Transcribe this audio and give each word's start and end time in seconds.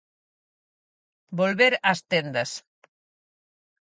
Volver 1.39 1.73
ás 1.91 1.99
tendas. 2.11 2.51